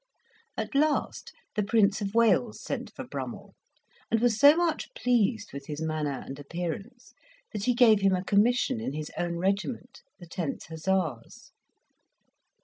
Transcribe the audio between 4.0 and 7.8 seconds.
and was so much pleased with his manner and appearance, that he